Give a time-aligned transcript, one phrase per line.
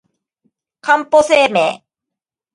[0.81, 1.85] かんぽ生命